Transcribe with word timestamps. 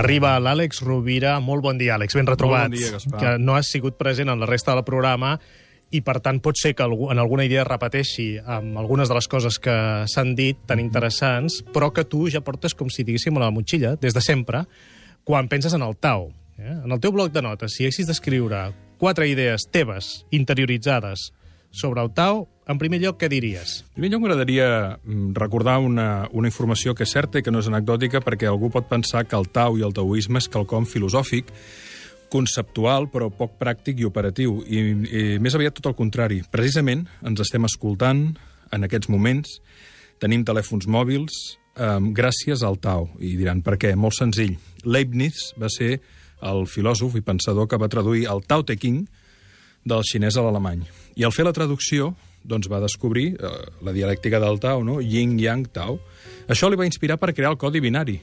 Arriba 0.00 0.38
l'Àlex 0.40 0.80
Rovira. 0.80 1.34
Molt 1.44 1.60
bon 1.60 1.76
dia, 1.76 1.98
Àlex. 1.98 2.16
Ben 2.16 2.28
retrobat. 2.28 2.70
bon 2.70 2.78
dia, 2.78 2.92
Gaspar. 2.94 3.18
Que 3.20 3.32
no 3.38 3.56
has 3.56 3.68
sigut 3.68 3.98
present 3.98 4.30
en 4.32 4.40
la 4.40 4.46
resta 4.48 4.72
del 4.72 4.84
programa 4.84 5.34
i, 5.90 6.00
per 6.00 6.20
tant, 6.24 6.38
pot 6.40 6.56
ser 6.56 6.72
que 6.74 6.86
en 6.86 7.18
alguna 7.18 7.44
idea 7.44 7.66
repeteixi 7.66 8.38
amb 8.40 8.78
algunes 8.78 9.10
de 9.10 9.18
les 9.18 9.28
coses 9.28 9.58
que 9.58 9.74
s'han 10.08 10.34
dit, 10.38 10.56
tan 10.66 10.80
interessants, 10.80 11.60
però 11.74 11.90
que 11.92 12.06
tu 12.08 12.28
ja 12.30 12.40
portes, 12.40 12.74
com 12.74 12.88
si 12.88 13.04
diguéssim, 13.04 13.36
a 13.36 13.44
la 13.44 13.50
motxilla, 13.50 13.96
des 14.00 14.14
de 14.14 14.22
sempre, 14.24 14.64
quan 15.24 15.48
penses 15.48 15.74
en 15.74 15.82
el 15.82 15.96
Tau. 15.96 16.30
Eh? 16.56 16.78
En 16.84 16.92
el 16.92 17.00
teu 17.00 17.12
bloc 17.12 17.32
de 17.34 17.42
notes, 17.42 17.74
si 17.74 17.84
haguessis 17.84 18.06
d'escriure 18.06 18.70
quatre 18.96 19.28
idees 19.28 19.66
teves, 19.70 20.24
interioritzades, 20.30 21.32
sobre 21.70 22.02
el 22.02 22.10
Tau, 22.14 22.46
en 22.70 22.78
primer 22.78 23.00
lloc, 23.02 23.16
què 23.18 23.26
diries? 23.30 23.80
En 23.88 23.98
primer 23.98 24.12
lloc, 24.12 24.22
m'agradaria 24.22 24.66
mm, 25.02 25.32
recordar 25.34 25.80
una, 25.82 26.28
una 26.30 26.50
informació 26.50 26.94
que 26.94 27.02
és 27.02 27.14
certa 27.14 27.40
i 27.40 27.42
que 27.42 27.50
no 27.50 27.62
és 27.62 27.70
anecdòtica 27.70 28.20
perquè 28.22 28.46
algú 28.46 28.70
pot 28.70 28.86
pensar 28.90 29.24
que 29.26 29.38
el 29.38 29.48
tau 29.50 29.78
i 29.78 29.82
el 29.86 29.94
taoisme 29.96 30.38
és 30.38 30.46
quelcom 30.50 30.86
filosòfic, 30.86 31.50
conceptual, 32.30 33.08
però 33.10 33.26
poc 33.34 33.56
pràctic 33.58 33.98
i 33.98 34.06
operatiu. 34.06 34.60
I, 34.62 34.78
i 34.78 35.22
més 35.42 35.56
aviat 35.58 35.74
tot 35.80 35.90
el 35.90 35.98
contrari. 35.98 36.44
Precisament 36.52 37.08
ens 37.26 37.42
estem 37.42 37.66
escoltant 37.66 38.28
en 38.70 38.86
aquests 38.86 39.10
moments, 39.10 39.58
tenim 40.22 40.44
telèfons 40.46 40.86
mòbils 40.86 41.40
eh, 41.74 41.98
gràcies 42.14 42.62
al 42.62 42.78
tau. 42.78 43.08
I 43.18 43.34
diran, 43.40 43.64
per 43.66 43.80
què? 43.82 43.96
Molt 43.98 44.14
senzill. 44.14 44.54
Leibniz 44.86 45.50
va 45.58 45.72
ser 45.74 45.96
el 46.46 46.68
filòsof 46.70 47.18
i 47.18 47.24
pensador 47.26 47.66
que 47.66 47.80
va 47.82 47.90
traduir 47.90 48.28
el 48.30 48.46
Tao 48.46 48.62
Te 48.62 48.78
Ching 48.78 49.02
del 49.84 50.04
xinès 50.06 50.36
a 50.36 50.44
l'alemany. 50.44 50.84
I 51.16 51.26
al 51.26 51.34
fer 51.34 51.46
la 51.46 51.54
traducció, 51.56 52.12
doncs 52.44 52.70
va 52.70 52.80
descobrir 52.80 53.34
eh, 53.34 53.50
la 53.84 53.92
dialèctica 53.96 54.40
del 54.40 54.60
Tao, 54.60 54.84
no? 54.84 55.00
Yin, 55.00 55.38
Yang, 55.40 55.70
Tao. 55.76 55.98
Això 56.48 56.70
li 56.70 56.78
va 56.80 56.88
inspirar 56.88 57.18
per 57.20 57.34
crear 57.34 57.52
el 57.52 57.60
codi 57.60 57.80
binari. 57.80 58.18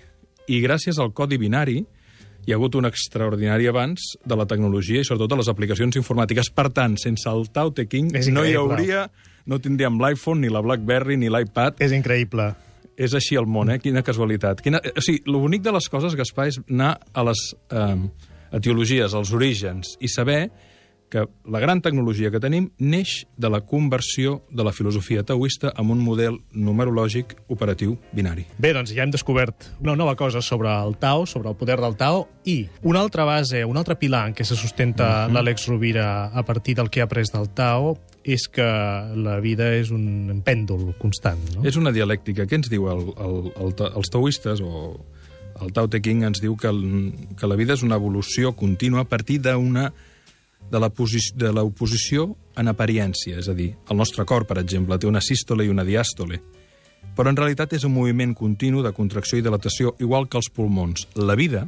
I 0.47 0.61
gràcies 0.63 0.99
al 0.99 1.13
codi 1.13 1.37
binari 1.37 1.81
hi 2.47 2.53
ha 2.53 2.55
hagut 2.55 2.77
un 2.79 2.87
extraordinari 2.87 3.67
avanç 3.67 4.13
de 4.23 4.35
la 4.39 4.45
tecnologia 4.47 5.01
i 5.01 5.07
sobretot 5.07 5.33
de 5.33 5.39
les 5.41 5.49
aplicacions 5.51 5.97
informàtiques. 5.99 6.49
Per 6.55 6.69
tant, 6.71 6.95
sense 7.01 7.27
el 7.27 7.49
Tao 7.51 7.73
Te 7.75 7.83
És 7.91 8.29
no 8.31 8.45
hi 8.47 8.55
hauria, 8.55 9.09
no 9.45 9.59
tindríem 9.59 9.99
l'iPhone, 9.99 10.41
ni 10.41 10.49
la 10.49 10.61
BlackBerry, 10.63 11.17
ni 11.17 11.27
l'iPad. 11.27 11.81
És 11.83 11.91
increïble. 11.91 12.53
És 12.97 13.13
així 13.13 13.35
el 13.35 13.45
món, 13.45 13.69
eh? 13.69 13.77
Quina 13.83 14.01
casualitat. 14.01 14.63
Quina... 14.63 14.79
O 14.79 15.03
sigui, 15.03 15.21
lo 15.27 15.43
bonic 15.43 15.61
de 15.61 15.75
les 15.75 15.89
coses, 15.91 16.15
Gaspar, 16.17 16.47
és 16.47 16.61
anar 16.65 16.95
a 17.13 17.25
les 17.27 17.43
eh, 17.69 17.99
etiologies, 18.57 19.13
als 19.13 19.33
orígens, 19.35 19.97
i 19.99 20.07
saber 20.07 20.47
que 21.09 21.27
la 21.45 21.59
gran 21.59 21.81
tecnologia 21.81 22.31
que 22.31 22.41
tenim 22.43 22.69
neix 22.79 23.25
de 23.37 23.49
la 23.49 23.61
conversió 23.61 24.41
de 24.51 24.65
la 24.67 24.73
filosofia 24.75 25.23
taoista 25.23 25.71
amb 25.75 25.93
un 25.95 26.01
model 26.03 26.41
numerològic 26.51 27.35
operatiu 27.53 27.95
binari. 28.11 28.45
Bé, 28.59 28.73
doncs 28.75 28.91
ja 28.95 29.05
hem 29.05 29.13
descobert 29.13 29.69
una 29.79 29.95
nova 29.95 30.17
cosa 30.19 30.41
sobre 30.41 30.71
el 30.71 30.97
Tao, 30.99 31.25
sobre 31.25 31.49
el 31.49 31.55
poder 31.55 31.79
del 31.79 31.95
Tao, 31.95 32.27
i 32.43 32.67
una 32.83 32.99
altra 32.99 33.23
base, 33.23 33.63
un 33.65 33.79
altre 33.79 33.95
pilar 33.95 34.25
en 34.27 34.35
què 34.35 34.45
se 34.47 34.59
sustenta 34.59 35.27
l'Àlex 35.31 35.69
Rovira 35.71 36.27
a 36.27 36.43
partir 36.43 36.75
del 36.75 36.91
que 36.91 37.01
ha 37.01 37.07
après 37.07 37.31
del 37.31 37.49
Tao 37.55 37.95
és 38.27 38.49
que 38.51 38.67
la 39.15 39.37
vida 39.39 39.69
és 39.77 39.93
un 39.95 40.41
pèndol 40.43 40.91
constant, 40.99 41.39
no? 41.55 41.63
És 41.63 41.79
una 41.79 41.93
dialèctica. 41.95 42.43
Què 42.43 42.59
ens 42.59 42.67
diu 42.71 42.89
el, 42.91 43.05
el, 43.15 43.37
el, 43.55 43.71
els 43.87 44.11
taoistes 44.11 44.59
o 44.59 44.97
el 45.63 45.71
Tao 45.73 45.87
Te 45.87 46.01
Ching 46.03 46.25
ens 46.27 46.43
diu 46.43 46.57
que, 46.59 46.67
el, 46.67 46.83
que 47.39 47.47
la 47.47 47.55
vida 47.55 47.77
és 47.77 47.85
una 47.87 47.95
evolució 47.95 48.51
contínua 48.59 49.05
a 49.05 49.09
partir 49.09 49.39
d'una 49.45 49.87
de 50.71 51.51
l'oposició 51.53 52.27
en 52.57 52.67
apariència, 52.71 53.37
és 53.39 53.47
a 53.47 53.55
dir, 53.55 53.71
el 53.89 53.97
nostre 53.97 54.25
cor, 54.25 54.45
per 54.49 54.59
exemple, 54.59 54.97
té 54.99 55.07
una 55.07 55.23
sístole 55.23 55.65
i 55.65 55.71
una 55.71 55.85
diàstole, 55.87 56.41
però 57.17 57.31
en 57.31 57.37
realitat 57.39 57.73
és 57.73 57.85
un 57.87 57.95
moviment 57.95 58.33
continu 58.37 58.83
de 58.85 58.93
contracció 58.93 59.39
i 59.39 59.45
dilatació, 59.45 59.95
igual 60.03 60.27
que 60.29 60.37
els 60.37 60.51
pulmons. 60.53 61.07
La 61.15 61.37
vida, 61.39 61.65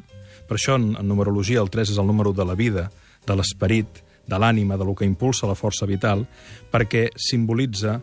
per 0.48 0.58
això 0.60 0.76
en, 0.78 0.92
en 1.00 1.08
numerologia 1.10 1.64
el 1.64 1.72
3 1.74 1.96
és 1.96 1.98
el 1.98 2.08
número 2.10 2.34
de 2.38 2.46
la 2.46 2.58
vida, 2.60 2.90
de 3.26 3.38
l'esperit, 3.38 4.04
de 4.30 4.38
l'ànima, 4.38 4.78
de 4.78 4.86
lo 4.86 4.94
que 4.94 5.08
impulsa 5.10 5.50
la 5.50 5.58
força 5.58 5.88
vital, 5.90 6.28
perquè 6.70 7.08
simbolitza 7.18 7.98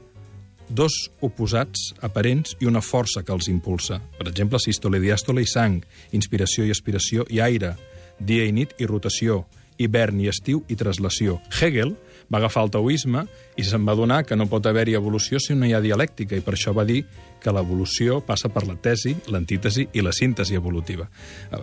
dos 0.68 0.92
oposats 1.22 1.92
aparents 2.02 2.56
i 2.58 2.66
una 2.66 2.82
força 2.82 3.22
que 3.22 3.34
els 3.34 3.46
impulsa. 3.52 4.00
Per 4.18 4.26
exemple, 4.26 4.58
sístole, 4.58 4.98
diàstole 4.98 5.44
i 5.44 5.46
sang, 5.46 5.78
inspiració 6.18 6.66
i 6.66 6.74
aspiració 6.74 7.26
i 7.30 7.38
aire, 7.44 7.76
dia 8.18 8.46
i 8.48 8.54
nit 8.54 8.74
i 8.82 8.88
rotació, 8.90 9.44
hivern 9.78 10.20
i 10.20 10.28
estiu 10.32 10.62
i 10.68 10.76
traslació. 10.78 11.40
Hegel 11.60 11.94
va 12.32 12.40
agafar 12.40 12.64
el 12.66 12.72
taoisme 12.74 13.26
i 13.56 13.64
se'n 13.64 13.86
va 13.86 13.94
donar 13.98 14.24
que 14.26 14.36
no 14.36 14.48
pot 14.50 14.66
haver-hi 14.66 14.96
evolució 14.98 15.38
si 15.42 15.54
no 15.54 15.66
hi 15.66 15.74
ha 15.76 15.82
dialèctica, 15.84 16.36
i 16.36 16.44
per 16.44 16.56
això 16.56 16.74
va 16.74 16.86
dir 16.88 17.04
que 17.42 17.52
l'evolució 17.54 18.20
passa 18.26 18.50
per 18.50 18.66
la 18.66 18.74
tesi, 18.82 19.14
l'antítesi 19.30 19.86
i 19.94 20.02
la 20.02 20.14
síntesi 20.16 20.56
evolutiva. 20.58 21.06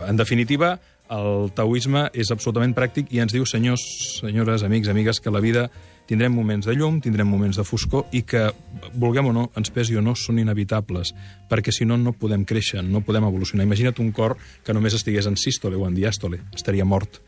En 0.08 0.16
definitiva, 0.16 0.78
el 1.12 1.50
taoisme 1.52 2.06
és 2.16 2.30
absolutament 2.32 2.72
pràctic 2.72 3.10
i 3.12 3.20
ens 3.20 3.34
diu, 3.34 3.44
senyors, 3.44 3.82
senyores, 4.22 4.62
amics, 4.64 4.88
amigues, 4.88 5.20
que 5.20 5.32
la 5.32 5.42
vida 5.44 5.66
tindrem 6.08 6.32
moments 6.32 6.66
de 6.68 6.74
llum, 6.76 6.96
tindrem 7.00 7.28
moments 7.28 7.58
de 7.60 7.64
foscor 7.64 8.08
i 8.12 8.22
que, 8.24 8.46
vulguem 8.94 9.28
o 9.28 9.34
no, 9.36 9.44
ens 9.56 9.72
pesi 9.72 9.96
o 9.96 10.02
no, 10.04 10.14
són 10.16 10.40
inevitables, 10.40 11.12
perquè 11.50 11.72
si 11.72 11.84
no, 11.84 11.98
no 12.00 12.16
podem 12.16 12.44
créixer, 12.48 12.82
no 12.84 13.04
podem 13.04 13.28
evolucionar. 13.28 13.68
Imagina't 13.68 14.00
un 14.00 14.12
cor 14.16 14.38
que 14.64 14.76
només 14.76 14.96
estigués 14.96 15.28
en 15.28 15.36
sístole 15.36 15.76
o 15.76 15.84
en 15.88 15.96
diàstole, 15.96 16.40
estaria 16.56 16.88
mort. 16.88 17.20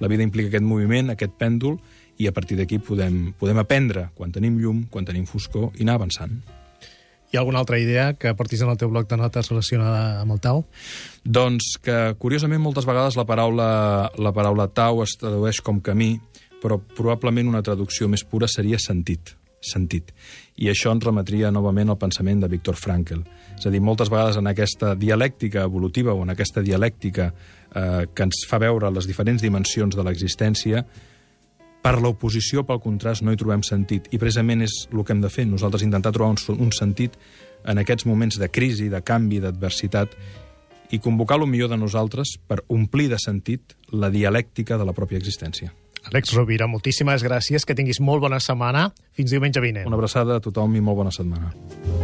La 0.00 0.08
vida 0.10 0.24
implica 0.26 0.50
aquest 0.50 0.66
moviment, 0.66 1.12
aquest 1.12 1.36
pèndol, 1.38 1.78
i 2.18 2.28
a 2.28 2.32
partir 2.34 2.58
d'aquí 2.58 2.78
podem, 2.78 3.32
podem 3.38 3.58
aprendre 3.62 4.08
quan 4.14 4.32
tenim 4.34 4.58
llum, 4.62 4.84
quan 4.90 5.06
tenim 5.06 5.26
foscor, 5.26 5.72
i 5.78 5.86
anar 5.86 5.98
avançant. 5.98 6.36
Hi 7.32 7.36
ha 7.36 7.40
alguna 7.42 7.58
altra 7.64 7.80
idea 7.82 8.12
que 8.14 8.30
portis 8.38 8.62
en 8.62 8.70
el 8.70 8.78
teu 8.78 8.92
bloc 8.92 9.08
de 9.10 9.18
notes 9.18 9.50
relacionada 9.50 10.20
amb 10.22 10.36
el 10.36 10.42
Tao? 10.42 10.64
Doncs 11.24 11.74
que, 11.82 12.14
curiosament, 12.22 12.62
moltes 12.62 12.86
vegades 12.86 13.18
la 13.18 13.26
paraula, 13.26 13.68
la 14.14 14.34
paraula 14.36 14.68
tau 14.70 15.02
es 15.02 15.16
tradueix 15.18 15.58
com 15.64 15.82
camí, 15.82 16.12
però 16.62 16.78
probablement 16.78 17.50
una 17.50 17.64
traducció 17.66 18.06
més 18.08 18.22
pura 18.22 18.46
seria 18.46 18.78
sentit 18.78 19.34
sentit. 19.66 20.12
I 20.60 20.70
això 20.70 20.92
ens 20.94 21.04
remetria 21.04 21.50
novament 21.54 21.90
al 21.90 21.98
pensament 21.98 22.44
de 22.44 22.50
Viktor 22.52 22.76
Frankl. 22.78 23.24
És 23.58 23.66
a 23.66 23.72
dir, 23.72 23.80
moltes 23.82 24.10
vegades 24.12 24.38
en 24.40 24.50
aquesta 24.50 24.94
dialèctica 24.94 25.64
evolutiva 25.64 26.14
o 26.14 26.22
en 26.22 26.34
aquesta 26.34 26.62
dialèctica 26.62 27.30
eh, 27.30 28.06
que 28.14 28.28
ens 28.28 28.44
fa 28.48 28.60
veure 28.62 28.92
les 28.94 29.08
diferents 29.10 29.42
dimensions 29.42 29.96
de 29.96 30.06
l'existència, 30.06 30.84
per 31.84 31.98
l'oposició, 32.00 32.62
pel 32.64 32.80
contrast, 32.80 33.20
no 33.22 33.32
hi 33.34 33.36
trobem 33.36 33.60
sentit. 33.66 34.08
I 34.08 34.20
precisament 34.20 34.64
és 34.64 34.86
el 34.88 35.02
que 35.04 35.12
hem 35.12 35.20
de 35.20 35.28
fer, 35.28 35.44
nosaltres 35.44 35.84
intentar 35.84 36.14
trobar 36.16 36.32
un, 36.32 36.62
un 36.64 36.72
sentit 36.72 37.18
en 37.68 37.80
aquests 37.80 38.06
moments 38.08 38.40
de 38.40 38.48
crisi, 38.48 38.88
de 38.88 39.02
canvi, 39.04 39.42
d'adversitat, 39.44 40.16
i 40.92 41.00
convocar 41.04 41.40
el 41.40 41.48
millor 41.50 41.68
de 41.72 41.80
nosaltres 41.80 42.36
per 42.48 42.62
omplir 42.72 43.10
de 43.12 43.20
sentit 43.20 43.76
la 43.92 44.08
dialèctica 44.12 44.78
de 44.80 44.88
la 44.88 44.96
pròpia 44.96 45.20
existència. 45.20 45.72
Àlex 46.10 46.34
Rovira, 46.36 46.68
moltíssimes 46.70 47.24
gràcies, 47.24 47.64
que 47.64 47.76
tinguis 47.76 48.00
molt 48.00 48.24
bona 48.24 48.40
setmana. 48.40 48.90
Fins 49.16 49.32
diumenge 49.32 49.62
vinent. 49.64 49.88
Una 49.88 49.96
abraçada 50.00 50.36
a 50.36 50.44
tothom 50.44 50.76
i 50.76 50.84
molt 50.84 51.00
bona 51.04 51.14
setmana. 51.14 52.03